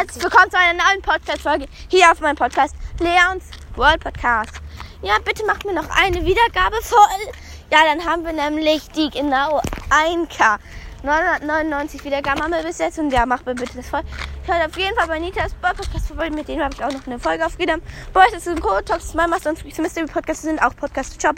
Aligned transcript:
Herzlich 0.00 0.24
willkommen 0.24 0.50
zu 0.50 0.56
einer 0.56 0.82
neuen 0.82 1.02
Podcast-Folge 1.02 1.66
hier 1.88 2.10
auf 2.10 2.20
meinem 2.22 2.34
Podcast 2.34 2.74
Leons 3.00 3.44
World 3.76 4.02
Podcast. 4.02 4.54
Ja, 5.02 5.18
bitte 5.22 5.44
macht 5.44 5.66
mir 5.66 5.74
noch 5.74 5.90
eine 5.90 6.24
Wiedergabe 6.24 6.76
voll. 6.80 7.34
Ja, 7.70 7.80
dann 7.84 8.02
haben 8.02 8.24
wir 8.24 8.32
nämlich 8.32 8.88
die 8.92 9.10
genau 9.10 9.60
1K. 9.90 10.58
999 11.02 12.02
Wiedergaben 12.02 12.42
haben 12.42 12.50
wir 12.50 12.62
bis 12.62 12.78
jetzt 12.78 12.98
und 12.98 13.10
ja, 13.12 13.26
macht 13.26 13.44
mir 13.44 13.54
bitte 13.54 13.76
das 13.76 13.90
voll. 13.90 14.00
Hört 14.46 14.70
auf 14.70 14.78
jeden 14.78 14.96
Fall 14.96 15.06
bei 15.06 15.18
Nitas 15.18 15.52
Podcast 15.60 16.06
vorbei, 16.06 16.30
mit 16.30 16.48
denen 16.48 16.64
habe 16.64 16.72
ich 16.72 16.82
auch 16.82 16.92
noch 16.92 17.06
eine 17.06 17.18
Folge 17.18 17.44
aufgenommen. 17.44 17.82
Boys, 18.14 18.32
das 18.32 18.46
ist 18.46 18.56
ein 18.56 18.60
Co-Talks, 18.62 19.12
Mamas 19.12 19.44
und 19.44 19.62
Mystery 19.62 20.06
Podcast 20.06 20.44
sind 20.44 20.62
auch 20.62 20.74
Podcasts. 20.76 21.18
Ciao. 21.18 21.34